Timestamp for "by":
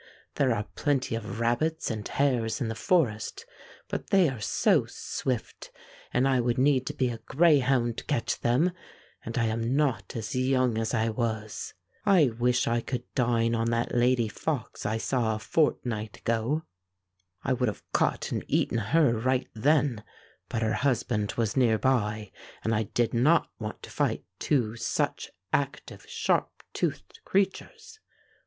21.77-22.31